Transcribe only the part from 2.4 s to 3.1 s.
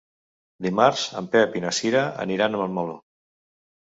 a Montmeló.